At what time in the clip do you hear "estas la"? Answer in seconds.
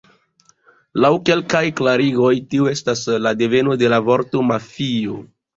2.73-3.37